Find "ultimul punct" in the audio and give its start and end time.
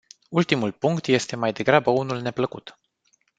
0.29-1.05